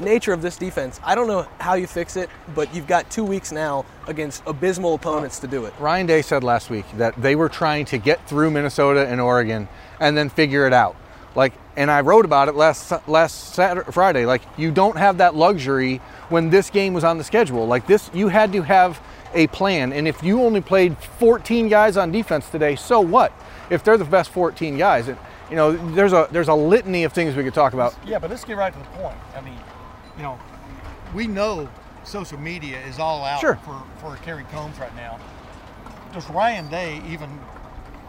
nature 0.00 0.32
of 0.32 0.42
this 0.42 0.56
defense, 0.56 1.00
I 1.04 1.14
don't 1.14 1.28
know 1.28 1.46
how 1.60 1.74
you 1.74 1.86
fix 1.86 2.16
it, 2.16 2.28
but 2.54 2.74
you've 2.74 2.86
got 2.86 3.10
two 3.10 3.24
weeks 3.24 3.52
now 3.52 3.84
against 4.06 4.42
abysmal 4.46 4.94
opponents 4.94 5.38
to 5.40 5.46
do 5.46 5.64
it. 5.64 5.74
Ryan 5.78 6.06
Day 6.06 6.22
said 6.22 6.42
last 6.42 6.70
week 6.70 6.84
that 6.96 7.14
they 7.20 7.36
were 7.36 7.48
trying 7.48 7.84
to 7.86 7.98
get 7.98 8.26
through 8.28 8.50
Minnesota 8.50 9.06
and 9.06 9.20
Oregon 9.20 9.68
and 10.00 10.16
then 10.16 10.28
figure 10.28 10.66
it 10.66 10.72
out. 10.72 10.96
Like, 11.34 11.52
and 11.76 11.90
I 11.90 12.00
wrote 12.00 12.24
about 12.24 12.48
it 12.48 12.56
last 12.56 12.92
last 13.06 13.54
Saturday, 13.54 13.90
Friday. 13.92 14.26
Like, 14.26 14.42
you 14.56 14.72
don't 14.72 14.96
have 14.96 15.18
that 15.18 15.36
luxury 15.36 15.98
when 16.28 16.50
this 16.50 16.70
game 16.70 16.92
was 16.92 17.04
on 17.04 17.18
the 17.18 17.24
schedule. 17.24 17.66
Like 17.66 17.86
this, 17.86 18.10
you 18.12 18.28
had 18.28 18.52
to 18.52 18.62
have 18.62 19.00
a 19.34 19.46
plan. 19.48 19.92
And 19.92 20.08
if 20.08 20.22
you 20.22 20.42
only 20.42 20.60
played 20.60 20.98
14 20.98 21.68
guys 21.68 21.96
on 21.96 22.10
defense 22.10 22.48
today, 22.48 22.74
so 22.74 23.00
what? 23.00 23.32
If 23.70 23.84
they're 23.84 23.96
the 23.96 24.04
best 24.04 24.30
14 24.30 24.76
guys, 24.76 25.06
and 25.06 25.16
you 25.50 25.56
know, 25.56 25.72
there's 25.94 26.12
a 26.12 26.28
there's 26.30 26.48
a 26.48 26.54
litany 26.54 27.04
of 27.04 27.12
things 27.12 27.36
we 27.36 27.44
could 27.44 27.54
talk 27.54 27.72
about. 27.72 27.94
Yeah, 28.04 28.18
but 28.18 28.30
let's 28.30 28.44
get 28.44 28.56
right 28.56 28.72
to 28.72 28.78
the 28.78 28.84
point. 28.86 29.16
I 29.36 29.40
mean, 29.40 29.58
you 30.16 30.22
know, 30.22 30.38
we 31.14 31.26
know 31.26 31.68
social 32.04 32.38
media 32.38 32.80
is 32.86 32.98
all 32.98 33.24
out 33.24 33.40
Sure. 33.40 33.56
for, 33.56 33.82
for 34.00 34.16
Kerry 34.22 34.44
Coombs 34.52 34.78
right 34.78 34.94
now. 34.96 35.18
Does 36.12 36.28
Ryan 36.30 36.68
Day 36.68 37.00
even, 37.08 37.28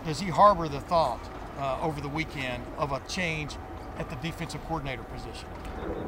does 0.06 0.20
he 0.20 0.30
harbor 0.30 0.68
the 0.68 0.80
thought 0.82 1.20
uh, 1.60 1.80
over 1.82 2.02
the 2.02 2.10
weekend 2.10 2.64
of 2.78 2.92
a 2.92 3.00
change 3.08 3.56
at 4.00 4.10
the 4.10 4.16
defensive 4.18 4.62
coordinator 4.66 5.04
position? 5.04 5.48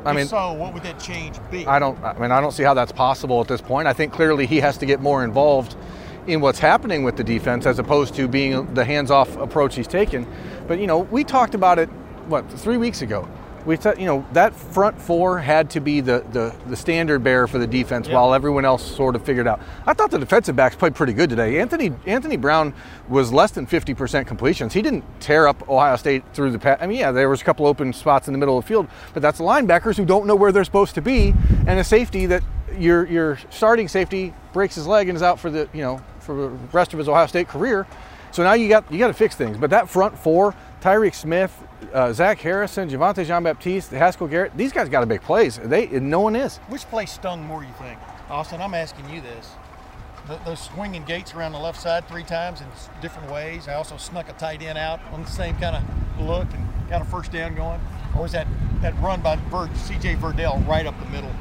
I 0.05 0.11
If 0.11 0.15
mean, 0.15 0.27
so 0.27 0.53
what 0.53 0.73
would 0.73 0.83
that 0.83 0.99
change 0.99 1.37
be? 1.51 1.65
I 1.67 1.79
don't. 1.79 2.01
I 2.03 2.17
mean, 2.17 2.31
I 2.31 2.39
don't 2.41 2.51
see 2.51 2.63
how 2.63 2.73
that's 2.73 2.91
possible 2.91 3.41
at 3.41 3.47
this 3.47 3.61
point. 3.61 3.87
I 3.87 3.93
think 3.93 4.13
clearly 4.13 4.45
he 4.47 4.59
has 4.59 4.77
to 4.77 4.85
get 4.85 5.01
more 5.01 5.23
involved 5.23 5.75
in 6.25 6.41
what's 6.41 6.59
happening 6.59 7.03
with 7.03 7.17
the 7.17 7.23
defense 7.23 7.65
as 7.65 7.79
opposed 7.79 8.15
to 8.15 8.27
being 8.27 8.73
the 8.73 8.85
hands-off 8.85 9.35
approach 9.37 9.75
he's 9.75 9.87
taken. 9.87 10.25
But 10.67 10.79
you 10.79 10.87
know, 10.87 10.99
we 10.99 11.23
talked 11.23 11.53
about 11.53 11.79
it 11.79 11.89
what 12.27 12.49
three 12.51 12.77
weeks 12.77 13.01
ago. 13.01 13.27
We 13.65 13.77
said, 13.77 13.97
you 13.99 14.05
know, 14.05 14.25
that 14.33 14.53
front 14.53 14.99
four 14.99 15.39
had 15.39 15.69
to 15.71 15.79
be 15.79 16.01
the, 16.01 16.25
the, 16.31 16.53
the 16.67 16.75
standard 16.75 17.23
bearer 17.23 17.47
for 17.47 17.57
the 17.59 17.67
defense 17.67 18.07
Yeah. 18.07 18.15
while 18.15 18.33
everyone 18.33 18.65
else 18.65 18.83
sort 18.83 19.15
of 19.15 19.23
figured 19.23 19.47
out. 19.47 19.61
I 19.85 19.93
thought 19.93 20.11
the 20.11 20.19
defensive 20.19 20.55
backs 20.55 20.75
played 20.75 20.95
pretty 20.95 21.13
good 21.13 21.29
today. 21.29 21.59
Anthony 21.59 21.91
Anthony 22.05 22.35
Brown 22.37 22.73
was 23.07 23.31
less 23.31 23.51
than 23.51 23.65
50% 23.65 24.27
completions. 24.27 24.73
He 24.73 24.81
didn't 24.81 25.03
tear 25.21 25.47
up 25.47 25.67
Ohio 25.69 25.95
State 25.95 26.23
through 26.33 26.51
the 26.51 26.59
pass. 26.59 26.77
I 26.81 26.87
mean, 26.87 26.99
yeah, 26.99 27.11
there 27.11 27.29
was 27.29 27.41
a 27.41 27.43
couple 27.45 27.65
open 27.65 27.93
spots 27.93 28.27
in 28.27 28.33
the 28.33 28.37
middle 28.37 28.57
of 28.57 28.63
the 28.65 28.67
field, 28.67 28.87
but 29.13 29.21
that's 29.21 29.39
linebackers 29.39 29.95
who 29.95 30.05
don't 30.05 30.25
know 30.27 30.35
where 30.35 30.51
they're 30.51 30.63
supposed 30.65 30.95
to 30.95 31.01
be, 31.01 31.33
and 31.67 31.79
a 31.79 31.83
safety 31.83 32.25
that 32.25 32.43
your 32.77 33.05
your 33.07 33.37
starting 33.49 33.87
safety 33.87 34.33
breaks 34.51 34.75
his 34.75 34.87
leg 34.87 35.07
and 35.07 35.15
is 35.15 35.21
out 35.21 35.39
for 35.39 35.49
the 35.51 35.69
you 35.73 35.81
know 35.81 36.01
for 36.19 36.35
the 36.35 36.49
rest 36.73 36.91
of 36.93 36.99
his 36.99 37.07
Ohio 37.07 37.27
State 37.27 37.47
career. 37.47 37.85
So 38.33 38.41
now 38.41 38.53
you 38.53 38.67
got 38.67 38.91
you 38.91 38.97
got 38.97 39.07
to 39.07 39.13
fix 39.13 39.35
things. 39.35 39.57
But 39.57 39.69
that 39.69 39.87
front 39.87 40.17
four, 40.17 40.55
Tyreke 40.81 41.13
Smith, 41.13 41.55
uh, 41.93 42.11
Zach 42.13 42.39
Harrison, 42.39 42.89
Javontae 42.89 43.27
Jean-Baptiste, 43.27 43.91
Haskell 43.91 44.27
Garrett, 44.27 44.57
these 44.57 44.73
guys 44.73 44.89
got 44.89 45.01
to 45.01 45.05
make 45.05 45.21
plays. 45.21 45.59
They 45.59 45.85
no 45.99 46.19
one 46.19 46.35
is. 46.35 46.57
Which 46.67 46.81
play 46.85 47.05
stung 47.05 47.43
more, 47.43 47.63
you 47.63 47.73
think? 47.79 47.99
Austin, 48.31 48.59
I'm 48.59 48.73
asking 48.73 49.07
you 49.11 49.21
this. 49.21 49.51
The, 50.27 50.39
those 50.45 50.59
swinging 50.59 51.03
gates 51.03 51.35
around 51.35 51.51
the 51.51 51.59
left 51.59 51.79
side 51.79 52.07
three 52.07 52.23
times 52.23 52.61
in 52.61 52.67
different 53.01 53.31
ways. 53.31 53.67
I 53.67 53.75
also 53.75 53.97
snuck 53.97 54.27
a 54.29 54.33
tight 54.33 54.63
end 54.63 54.79
out 54.79 54.99
on 55.11 55.21
the 55.21 55.29
same 55.29 55.55
kind 55.57 55.75
of 55.75 56.19
look 56.25 56.47
and 56.53 56.89
got 56.89 57.03
a 57.03 57.05
first 57.05 57.31
down 57.31 57.53
going. 57.53 57.79
Or 58.15 58.23
was 58.23 58.31
that, 58.31 58.47
that 58.81 58.99
run 58.99 59.21
by 59.21 59.35
Ver, 59.35 59.67
CJ 59.67 60.17
Verdell 60.17 60.67
right 60.67 60.87
up 60.87 60.99
the 60.99 61.09
middle? 61.11 61.31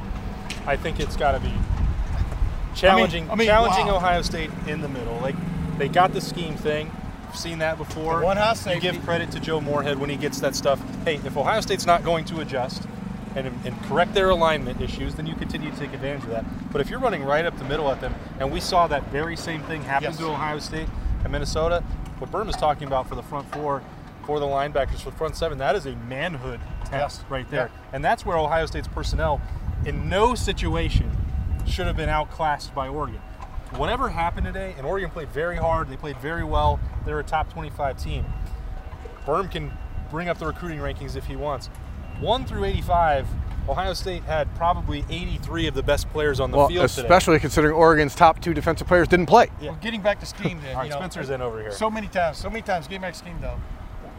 I 0.67 0.75
think 0.75 0.99
it's 0.99 1.15
got 1.15 1.31
to 1.31 1.39
be 1.39 1.53
challenging, 2.75 3.31
I 3.31 3.35
mean, 3.35 3.47
challenging 3.47 3.87
wow. 3.87 3.95
Ohio 3.95 4.21
State 4.21 4.51
in 4.67 4.81
the 4.81 4.89
middle. 4.89 5.17
Like 5.19 5.35
they 5.77 5.87
got 5.87 6.13
the 6.13 6.21
scheme 6.21 6.55
thing. 6.55 6.91
We've 7.27 7.35
seen 7.37 7.59
that 7.59 7.77
before. 7.77 8.19
The 8.19 8.25
one 8.25 8.37
high 8.37 8.53
you 8.73 8.79
give 8.79 9.03
credit 9.03 9.31
to 9.31 9.39
Joe 9.39 9.59
Moorhead 9.59 9.97
when 9.97 10.09
he 10.09 10.15
gets 10.17 10.39
that 10.41 10.55
stuff. 10.55 10.79
Hey, 11.03 11.15
if 11.15 11.35
Ohio 11.35 11.61
State's 11.61 11.85
not 11.85 12.03
going 12.03 12.25
to 12.25 12.41
adjust 12.41 12.83
and, 13.35 13.47
and 13.65 13.81
correct 13.83 14.13
their 14.13 14.29
alignment 14.29 14.79
issues, 14.81 15.15
then 15.15 15.25
you 15.25 15.33
continue 15.35 15.71
to 15.71 15.77
take 15.77 15.93
advantage 15.93 16.23
of 16.25 16.29
that. 16.29 16.45
But 16.71 16.81
if 16.81 16.89
you're 16.89 16.99
running 16.99 17.23
right 17.23 17.45
up 17.45 17.57
the 17.57 17.63
middle 17.65 17.89
at 17.89 18.01
them, 18.01 18.13
and 18.39 18.51
we 18.51 18.59
saw 18.59 18.85
that 18.87 19.07
very 19.09 19.35
same 19.35 19.61
thing 19.63 19.81
happen 19.81 20.09
Yes. 20.09 20.17
to 20.17 20.25
Ohio 20.29 20.59
State 20.59 20.87
and 21.23 21.31
Minnesota, 21.31 21.81
what 22.19 22.31
Berm 22.31 22.47
is 22.49 22.55
talking 22.55 22.85
about 22.87 23.09
for 23.09 23.15
the 23.15 23.23
front 23.23 23.51
four, 23.51 23.81
for 24.27 24.39
the 24.39 24.45
linebackers, 24.45 25.01
for 25.01 25.09
the 25.09 25.17
front 25.17 25.35
seven, 25.35 25.57
that 25.57 25.75
is 25.75 25.87
a 25.87 25.95
manhood 26.07 26.59
test 26.85 27.21
Yes. 27.21 27.25
right 27.29 27.49
there. 27.49 27.71
Yeah. 27.73 27.89
And 27.93 28.05
that's 28.05 28.23
where 28.25 28.37
Ohio 28.37 28.67
State's 28.67 28.87
personnel, 28.87 29.41
in 29.85 30.07
no 30.07 30.35
situation, 30.35 31.09
should 31.65 31.87
have 31.87 31.97
been 31.97 32.09
outclassed 32.09 32.75
by 32.75 32.87
Oregon. 32.87 33.19
Whatever 33.77 34.09
happened 34.09 34.45
today, 34.45 34.75
and 34.77 34.85
Oregon 34.85 35.09
played 35.09 35.29
very 35.29 35.55
hard, 35.57 35.89
they 35.89 35.97
played 35.97 36.17
very 36.17 36.43
well, 36.43 36.79
they're 37.05 37.19
a 37.19 37.23
top 37.23 37.51
25 37.51 37.97
team. 37.97 38.25
Berm 39.25 39.49
can 39.49 39.71
bring 40.11 40.29
up 40.29 40.37
the 40.37 40.45
recruiting 40.45 40.79
rankings 40.79 41.15
if 41.15 41.25
he 41.25 41.35
wants. 41.35 41.67
1 42.19 42.45
through 42.45 42.65
85, 42.65 43.27
Ohio 43.67 43.93
State 43.93 44.23
had 44.23 44.53
probably 44.55 45.03
83 45.09 45.67
of 45.67 45.73
the 45.73 45.81
best 45.81 46.09
players 46.11 46.39
on 46.39 46.51
the 46.51 46.57
Well, 46.57 46.67
field 46.67 46.87
today. 46.89 47.01
especially 47.01 47.39
considering 47.39 47.73
Oregon's 47.73 48.13
top 48.13 48.39
two 48.41 48.53
defensive 48.53 48.87
players 48.87 49.07
didn't 49.07 49.25
play. 49.25 49.47
Yeah. 49.59 49.71
Well, 49.71 49.79
getting 49.81 50.01
back 50.01 50.19
to 50.19 50.25
scheme 50.25 50.59
then. 50.61 50.71
All 50.75 50.81
right, 50.81 50.85
you 50.85 50.89
know, 50.91 50.97
Spencer's 50.97 51.29
in 51.29 51.41
over 51.41 51.59
here. 51.59 51.71
So 51.71 51.89
many 51.89 52.07
times, 52.07 52.37
so 52.37 52.49
many 52.49 52.61
times, 52.61 52.87
getting 52.87 53.01
back 53.01 53.13
to 53.13 53.19
scheme 53.19 53.37
though, 53.41 53.59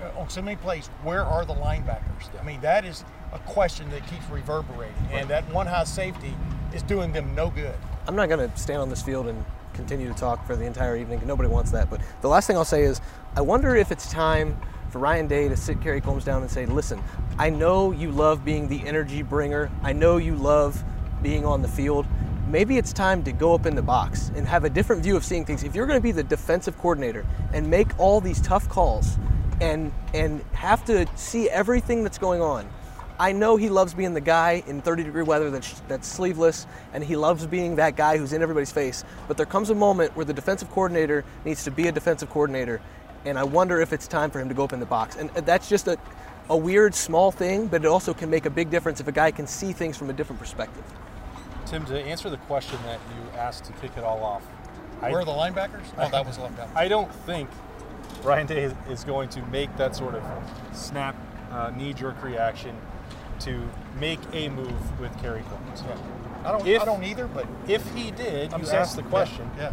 uh, 0.02 0.18
on 0.18 0.28
so 0.30 0.42
many 0.42 0.56
plays, 0.56 0.88
where 1.02 1.22
are 1.24 1.44
the 1.44 1.54
linebackers? 1.54 2.28
I 2.40 2.44
mean, 2.44 2.60
that 2.62 2.84
is 2.84 3.04
a 3.32 3.38
question 3.40 3.88
that 3.90 4.06
keeps 4.08 4.28
reverberating. 4.30 4.94
And 5.12 5.28
that 5.28 5.48
one 5.52 5.66
high 5.66 5.84
safety 5.84 6.34
is 6.74 6.82
doing 6.82 7.12
them 7.12 7.34
no 7.34 7.50
good. 7.50 7.76
I'm 8.06 8.16
not 8.16 8.28
going 8.28 8.50
to 8.50 8.56
stand 8.56 8.80
on 8.80 8.90
this 8.90 9.02
field 9.02 9.28
and 9.28 9.44
continue 9.72 10.08
to 10.08 10.14
talk 10.14 10.46
for 10.46 10.56
the 10.56 10.64
entire 10.64 10.96
evening. 10.96 11.20
Nobody 11.24 11.48
wants 11.48 11.70
that. 11.72 11.90
But 11.90 12.00
the 12.20 12.28
last 12.28 12.46
thing 12.46 12.56
I'll 12.56 12.64
say 12.64 12.82
is, 12.82 13.00
I 13.36 13.40
wonder 13.40 13.74
if 13.76 13.90
it's 13.90 14.10
time 14.10 14.56
for 14.90 14.98
Ryan 14.98 15.26
Day 15.26 15.48
to 15.48 15.56
sit 15.56 15.80
Kerry 15.80 16.00
Coombs 16.00 16.24
down 16.24 16.42
and 16.42 16.50
say, 16.50 16.66
"Listen, 16.66 17.02
I 17.38 17.50
know 17.50 17.90
you 17.90 18.12
love 18.12 18.44
being 18.44 18.68
the 18.68 18.86
energy 18.86 19.22
bringer. 19.22 19.70
I 19.82 19.92
know 19.92 20.18
you 20.18 20.36
love 20.36 20.84
being 21.22 21.44
on 21.44 21.62
the 21.62 21.68
field. 21.68 22.06
Maybe 22.46 22.76
it's 22.76 22.92
time 22.92 23.24
to 23.24 23.32
go 23.32 23.54
up 23.54 23.66
in 23.66 23.74
the 23.74 23.82
box 23.82 24.30
and 24.36 24.46
have 24.46 24.64
a 24.64 24.70
different 24.70 25.02
view 25.02 25.16
of 25.16 25.24
seeing 25.24 25.44
things. 25.44 25.64
If 25.64 25.74
you're 25.74 25.86
going 25.86 25.98
to 25.98 26.02
be 26.02 26.12
the 26.12 26.22
defensive 26.22 26.78
coordinator 26.78 27.26
and 27.52 27.68
make 27.68 27.98
all 27.98 28.20
these 28.20 28.40
tough 28.40 28.68
calls 28.68 29.18
and 29.60 29.92
and 30.12 30.44
have 30.52 30.84
to 30.84 31.06
see 31.16 31.48
everything 31.48 32.02
that's 32.04 32.18
going 32.18 32.42
on, 32.42 32.68
I 33.18 33.30
know 33.30 33.56
he 33.56 33.68
loves 33.68 33.94
being 33.94 34.12
the 34.12 34.20
guy 34.20 34.64
in 34.66 34.82
30 34.82 35.04
degree 35.04 35.22
weather 35.22 35.50
that's, 35.50 35.80
that's 35.86 36.08
sleeveless, 36.08 36.66
and 36.92 37.04
he 37.04 37.14
loves 37.16 37.46
being 37.46 37.76
that 37.76 37.94
guy 37.94 38.18
who's 38.18 38.32
in 38.32 38.42
everybody's 38.42 38.72
face. 38.72 39.04
But 39.28 39.36
there 39.36 39.46
comes 39.46 39.70
a 39.70 39.74
moment 39.74 40.16
where 40.16 40.24
the 40.24 40.32
defensive 40.32 40.68
coordinator 40.70 41.24
needs 41.44 41.62
to 41.64 41.70
be 41.70 41.86
a 41.86 41.92
defensive 41.92 42.28
coordinator, 42.30 42.80
and 43.24 43.38
I 43.38 43.44
wonder 43.44 43.80
if 43.80 43.92
it's 43.92 44.08
time 44.08 44.30
for 44.30 44.40
him 44.40 44.48
to 44.48 44.54
go 44.54 44.64
up 44.64 44.72
in 44.72 44.80
the 44.80 44.86
box. 44.86 45.14
And 45.16 45.30
that's 45.30 45.68
just 45.68 45.86
a, 45.86 45.96
a 46.48 46.56
weird, 46.56 46.92
small 46.94 47.30
thing, 47.30 47.68
but 47.68 47.84
it 47.84 47.86
also 47.86 48.14
can 48.14 48.30
make 48.30 48.46
a 48.46 48.50
big 48.50 48.68
difference 48.68 49.00
if 49.00 49.06
a 49.06 49.12
guy 49.12 49.30
can 49.30 49.46
see 49.46 49.72
things 49.72 49.96
from 49.96 50.10
a 50.10 50.12
different 50.12 50.40
perspective. 50.40 50.82
Tim, 51.66 51.84
to 51.86 51.98
answer 52.00 52.28
the 52.28 52.36
question 52.38 52.78
that 52.84 52.98
you 53.16 53.38
asked 53.38 53.64
to 53.66 53.72
kick 53.74 53.92
it 53.96 54.02
all 54.02 54.24
off, 54.24 54.42
I- 55.00 55.10
Where 55.10 55.20
are 55.20 55.24
the 55.24 55.30
linebackers? 55.30 55.84
Oh, 55.98 56.08
that 56.08 56.26
was 56.26 56.38
left 56.38 56.58
out. 56.58 56.68
I 56.74 56.88
don't 56.88 57.12
think 57.26 57.48
Ryan 58.24 58.46
Day 58.48 58.64
is- 58.64 58.74
is 58.90 59.04
going 59.04 59.28
to 59.30 59.42
make 59.46 59.74
that 59.76 59.94
sort 59.94 60.16
of 60.16 60.24
snap, 60.72 61.14
uh, 61.52 61.70
knee-jerk 61.76 62.22
reaction 62.24 62.76
to 63.40 63.68
make 63.98 64.20
a 64.32 64.48
move 64.48 65.00
with 65.00 65.16
Kerry 65.20 65.42
Coombs. 65.48 65.82
I 66.44 66.50
don't. 66.52 66.66
If- 66.66 66.82
I 66.82 66.84
don't 66.84 67.04
either. 67.04 67.26
But 67.26 67.46
If 67.68 67.94
he 67.94 68.10
did, 68.10 68.52
I'm 68.52 68.62
you 68.62 68.68
asked 68.70 68.96
the 68.96 69.02
question. 69.02 69.50
Yeah. 69.56 69.72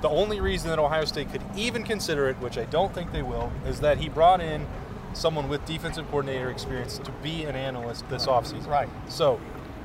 The 0.00 0.08
only 0.08 0.40
reason 0.40 0.68
that 0.70 0.78
Ohio 0.80 1.04
State 1.04 1.30
could 1.30 1.42
even 1.56 1.84
consider 1.84 2.28
it, 2.28 2.36
which 2.40 2.58
I 2.58 2.64
don't 2.64 2.92
think 2.92 3.12
they 3.12 3.22
will, 3.22 3.52
is 3.66 3.80
that 3.80 3.98
he 3.98 4.08
brought 4.08 4.40
in 4.40 4.66
someone 5.12 5.48
with 5.48 5.64
defensive 5.64 6.06
coordinator 6.08 6.50
experience 6.50 6.98
to 6.98 7.12
be 7.22 7.44
an 7.44 7.54
analyst 7.54 8.08
this 8.08 8.26
offseason. 8.26 8.66
Right. 8.66 8.88
So, 9.08 9.40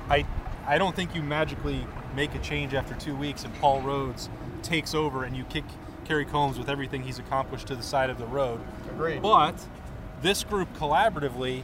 I 0.10 0.26
I 0.66 0.78
don't 0.78 0.96
think 0.96 1.14
you 1.16 1.22
magically 1.22 1.86
make 2.16 2.34
a 2.34 2.40
change 2.40 2.74
after 2.74 2.94
two 2.96 3.16
weeks 3.16 3.44
and 3.44 3.54
Paul 3.56 3.82
Rhoads 3.82 4.28
takes 4.64 4.94
over 4.96 5.24
and 5.24 5.38
you 5.38 5.44
kick 5.46 5.64
Kerry 6.06 6.26
Coombs 6.26 6.58
with 6.58 6.68
everything 6.70 7.04
he's 7.04 7.20
accomplished 7.20 7.68
to 7.68 7.76
the 7.76 7.84
side 7.84 8.10
of 8.10 8.18
the 8.18 8.26
road. 8.26 8.60
Agreed. 8.90 9.22
But 9.22 9.56
this 10.22 10.44
group 10.44 10.74
collaboratively, 10.78 11.64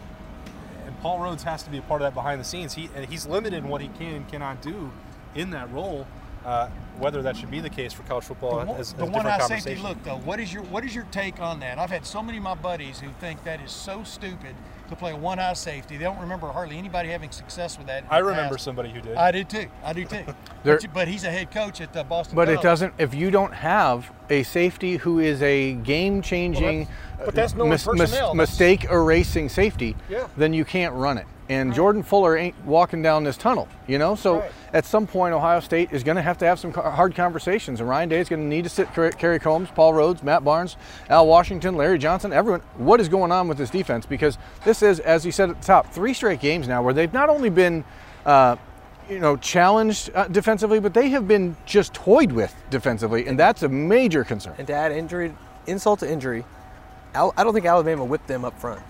Paul 1.03 1.19
Rhoads 1.19 1.43
has 1.43 1.63
to 1.63 1.69
be 1.69 1.79
a 1.79 1.81
part 1.81 2.01
of 2.01 2.05
that 2.05 2.13
behind 2.13 2.39
the 2.39 2.45
scenes. 2.45 2.74
He 2.74 2.89
he's 3.10 3.27
limited 3.27 3.57
in 3.57 3.67
what 3.67 3.81
he 3.81 3.89
can 3.89 4.15
and 4.15 4.27
cannot 4.29 4.62
do 4.62 4.89
in 5.36 5.50
that 5.50 5.69
role. 5.74 6.07
Uh, 6.46 6.70
whether 7.00 7.22
that 7.24 7.36
should 7.36 7.50
be 7.50 7.60
the 7.60 7.70
case 7.70 7.92
for 7.94 8.04
college 8.04 8.24
football 8.26 8.60
The 8.60 8.66
one, 8.66 8.80
is, 8.82 8.88
is 8.90 8.94
the 8.94 9.06
one 9.06 9.26
high 9.26 9.40
safety 9.40 9.76
look 9.76 10.02
though. 10.04 10.18
What 10.18 10.40
is 10.40 10.54
your 10.54 10.64
what 10.64 10.84
is 10.86 10.94
your 10.94 11.06
take 11.06 11.40
on 11.40 11.60
that? 11.62 11.80
I've 11.80 11.90
had 11.90 12.06
so 12.06 12.22
many 12.22 12.38
of 12.38 12.44
my 12.44 12.54
buddies 12.56 13.00
who 13.00 13.10
think 13.20 13.44
that 13.46 13.62
is 13.62 13.72
so 13.72 14.04
stupid 14.04 14.54
to 14.90 14.96
play 14.96 15.12
a 15.12 15.16
one 15.16 15.38
high 15.38 15.54
safety. 15.54 15.98
They 15.98 16.04
don't 16.04 16.20
remember 16.20 16.48
hardly 16.52 16.78
anybody 16.78 17.10
having 17.10 17.32
success 17.32 17.78
with 17.78 17.88
that. 17.88 18.04
I 18.12 18.20
remember 18.20 18.56
past. 18.56 18.66
somebody 18.66 18.90
who 18.92 19.02
did. 19.02 19.16
I 19.16 19.32
do 19.32 19.44
too. 19.44 19.66
I 19.84 19.94
do 19.94 20.06
too. 20.06 20.24
There- 20.64 20.76
but, 20.76 20.84
you- 20.84 20.90
but 20.94 21.08
he's 21.10 21.24
a 21.26 21.32
head 21.32 21.52
coach 21.52 21.82
at 21.82 21.92
the 21.94 22.04
Boston. 22.04 22.36
But 22.36 22.48
it 22.48 22.62
doesn't. 22.62 22.94
If 22.98 23.14
you 23.14 23.32
don't 23.32 23.54
have 23.54 24.10
a 24.30 24.44
safety 24.44 24.96
who 24.98 25.20
is 25.20 25.42
a 25.42 25.74
game-changing, 25.74 26.86
Well, 26.86 27.26
but 27.26 27.36
that's 27.36 27.54
knowing 27.54 27.72
personnel. 27.72 27.98
That's- 28.08 28.36
mistake 28.36 28.86
erasing 28.86 29.50
safety, 29.50 29.96
Yeah. 30.10 30.28
then 30.38 30.54
you 30.54 30.64
can't 30.64 30.94
run 30.94 31.18
it. 31.18 31.26
And 31.50 31.74
Jordan 31.74 32.04
Fuller 32.04 32.38
ain't 32.38 32.56
walking 32.66 33.02
down 33.02 33.26
this 33.26 33.36
tunnel, 33.36 33.68
you 33.86 33.98
know. 33.98 34.16
So 34.16 34.40
Right. 34.40 34.52
at 34.72 34.86
some 34.86 35.06
point, 35.06 35.34
Ohio 35.34 35.60
State 35.60 35.90
is 35.92 36.02
going 36.02 36.16
to 36.16 36.22
have 36.22 36.38
to 36.38 36.46
have 36.46 36.58
some 36.58 36.72
hard 36.72 37.16
conversations, 37.16 37.82
and 37.82 37.90
Ryan 37.90 38.08
Day 38.10 38.20
is 38.22 38.30
going 38.30 38.42
to 38.42 38.48
need 38.48 38.64
to 38.64 38.70
sit 38.70 38.94
Ker- 38.94 39.12
Kerry 39.12 39.40
Coombs, 39.40 39.70
Paul 39.76 39.94
Rhoads, 39.94 40.24
Matt 40.24 40.44
Barnes, 40.46 40.78
Al 41.10 41.28
Washington, 41.28 41.76
Larry 41.76 41.98
Johnson, 41.98 42.32
everyone. 42.32 42.62
What 42.78 43.02
is 43.02 43.10
going 43.10 43.32
on 43.32 43.48
with 43.50 43.58
this 43.58 43.70
defense? 43.70 44.06
Because 44.06 44.38
this 44.64 44.82
is, 44.82 45.00
as 45.02 45.26
you 45.26 45.34
said 45.34 45.50
at 45.50 45.60
the 45.60 45.68
top, 45.68 45.92
three 45.94 46.14
straight 46.14 46.40
games 46.40 46.68
now 46.68 46.82
where 46.82 46.94
they've 46.94 47.12
not 47.14 47.28
only 47.30 47.50
been 47.50 47.84
uh, 48.26 48.56
you 49.10 49.20
know, 49.20 49.36
challenged 49.36 50.12
uh, 50.16 50.30
defensively, 50.30 50.80
but 50.80 50.94
they 50.94 51.10
have 51.10 51.28
been 51.28 51.58
just 51.66 51.94
toyed 51.94 52.32
with 52.32 52.56
defensively, 52.70 53.28
and 53.28 53.38
that's 53.38 53.64
a 53.64 53.68
major 53.70 54.24
concern. 54.24 54.56
And 54.58 54.68
to 54.68 54.74
add 54.74 54.94
injury, 54.94 55.36
insult 55.68 56.00
to 56.00 56.10
injury, 56.10 56.46
Al, 57.14 57.34
I 57.36 57.44
don't 57.44 57.54
think 57.54 57.66
Alabama 57.66 58.06
whipped 58.06 58.28
them 58.28 58.46
up 58.46 58.58
front. 58.58 58.82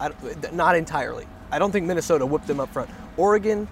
I, 0.00 0.10
not 0.52 0.74
entirely. 0.74 1.26
I 1.52 1.58
don't 1.58 1.70
think 1.70 1.86
Minnesota 1.86 2.24
whipped 2.24 2.46
them 2.46 2.58
up 2.58 2.72
front. 2.72 2.90
Oregon 3.16 3.68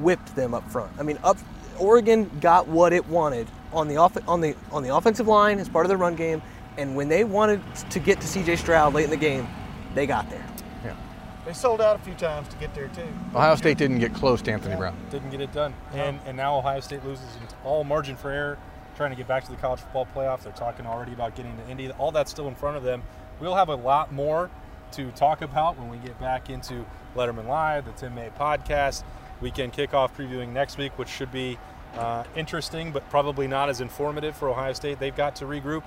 whipped 0.00 0.34
them 0.34 0.54
up 0.54 0.68
front. 0.70 0.90
I 0.98 1.02
mean, 1.02 1.18
up 1.22 1.36
Oregon 1.78 2.30
got 2.40 2.66
what 2.66 2.92
it 2.92 3.06
wanted 3.06 3.46
on 3.72 3.88
the 3.88 3.96
off, 3.98 4.16
on 4.26 4.40
the 4.40 4.56
on 4.72 4.82
the 4.82 4.94
offensive 4.94 5.28
line 5.28 5.58
as 5.58 5.68
part 5.68 5.84
of 5.84 5.90
the 5.90 5.96
run 5.96 6.16
game, 6.16 6.42
and 6.78 6.96
when 6.96 7.08
they 7.08 7.24
wanted 7.24 7.60
to 7.90 8.00
get 8.00 8.20
to 8.22 8.26
C.J. 8.26 8.56
Stroud 8.56 8.94
late 8.94 9.04
in 9.04 9.10
the 9.10 9.16
game, 9.16 9.46
they 9.94 10.06
got 10.06 10.28
there. 10.30 10.44
Yeah. 10.82 10.96
They 11.44 11.52
sold 11.52 11.80
out 11.80 11.96
a 11.96 11.98
few 12.00 12.14
times 12.14 12.48
to 12.48 12.56
get 12.56 12.74
there 12.74 12.88
too. 12.88 13.06
Ohio 13.34 13.54
State 13.54 13.76
didn't 13.78 13.98
get 13.98 14.14
close 14.14 14.40
to 14.42 14.52
Anthony 14.52 14.76
Brown. 14.76 14.96
didn't 15.10 15.30
get 15.30 15.42
it 15.42 15.52
done. 15.52 15.74
And 15.92 16.18
and 16.26 16.36
now 16.36 16.56
Ohio 16.58 16.80
State 16.80 17.04
loses 17.04 17.36
in 17.36 17.46
all 17.64 17.84
margin 17.84 18.16
for 18.16 18.30
error, 18.30 18.58
trying 18.96 19.10
to 19.10 19.16
get 19.16 19.28
back 19.28 19.44
to 19.44 19.50
the 19.50 19.58
college 19.58 19.80
football 19.80 20.08
playoff. 20.14 20.42
They're 20.42 20.52
talking 20.52 20.86
already 20.86 21.12
about 21.12 21.36
getting 21.36 21.54
to 21.58 21.68
Indy. 21.68 21.90
All 21.92 22.12
that's 22.12 22.30
still 22.30 22.48
in 22.48 22.54
front 22.54 22.78
of 22.78 22.82
them. 22.82 23.02
We'll 23.40 23.54
have 23.56 23.68
a 23.68 23.76
lot 23.76 24.10
more 24.12 24.50
to 24.92 25.10
talk 25.12 25.42
about 25.42 25.78
when 25.78 25.88
we 25.88 25.98
get 25.98 26.18
back 26.18 26.50
into 26.50 26.84
Letterman 27.14 27.46
Live, 27.46 27.84
the 27.84 27.92
Tim 27.92 28.14
May 28.14 28.30
podcast, 28.38 29.04
weekend 29.40 29.72
kickoff 29.72 30.14
previewing 30.14 30.52
next 30.52 30.78
week, 30.78 30.96
which 30.98 31.08
should 31.08 31.32
be 31.32 31.58
uh, 31.96 32.24
interesting, 32.36 32.92
but 32.92 33.08
probably 33.10 33.46
not 33.48 33.68
as 33.68 33.80
informative 33.80 34.36
for 34.36 34.48
Ohio 34.48 34.72
State. 34.72 34.98
They've 34.98 35.16
got 35.16 35.36
to 35.36 35.44
regroup. 35.44 35.82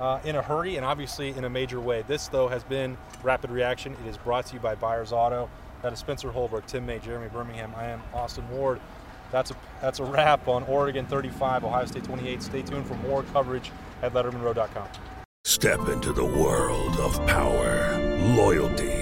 Uh, 0.00 0.18
in 0.24 0.34
a 0.34 0.42
hurry 0.42 0.76
and 0.76 0.86
obviously 0.86 1.28
in 1.28 1.44
a 1.44 1.50
major 1.50 1.78
way. 1.78 2.02
This, 2.08 2.26
though, 2.26 2.48
has 2.48 2.64
been 2.64 2.96
Rapid 3.22 3.50
Reaction. 3.50 3.94
It 4.04 4.08
is 4.08 4.16
brought 4.16 4.46
to 4.46 4.54
you 4.54 4.58
by 4.58 4.74
Byers 4.74 5.12
Auto. 5.12 5.48
That 5.82 5.92
is 5.92 5.98
Spencer 5.98 6.32
Holbrook, 6.32 6.66
Tim 6.66 6.86
May, 6.86 6.98
Jeremy 6.98 7.28
Birmingham. 7.28 7.72
I 7.76 7.84
am 7.86 8.02
Austin 8.12 8.48
Ward. 8.50 8.80
That's 9.32 9.50
a 9.50 9.56
that's 9.80 9.98
a 9.98 10.04
wrap 10.04 10.46
on 10.46 10.62
Oregon 10.64 11.06
35, 11.06 11.64
Ohio 11.64 11.86
State 11.86 12.04
28. 12.04 12.42
Stay 12.42 12.62
tuned 12.62 12.86
for 12.86 12.94
more 12.96 13.22
coverage 13.24 13.72
at 14.02 14.12
LettermanRow.com. 14.12 14.88
Step 15.44 15.88
into 15.88 16.12
the 16.12 16.24
world 16.24 16.96
of 16.98 17.14
power, 17.26 17.98
loyalty, 18.36 19.01